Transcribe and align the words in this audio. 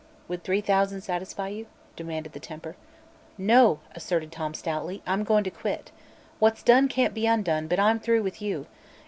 "Would 0.27 0.43
three 0.43 0.61
thousand 0.61 1.01
satisfy 1.01 1.49
you?" 1.49 1.67
demanded 1.95 2.33
the 2.33 2.39
tempter. 2.39 2.75
"No," 3.37 3.81
asserted 3.93 4.31
Tom 4.31 4.55
stoutly; 4.55 5.03
"I'm 5.05 5.23
goin' 5.23 5.43
to 5.43 5.51
quit. 5.51 5.91
What's 6.39 6.63
done 6.63 6.87
can't 6.87 7.13
be 7.13 7.27
undone, 7.27 7.67
but 7.67 7.77
I'm 7.79 7.99
through 7.99 8.23
with 8.23 8.41
you. 8.41 8.65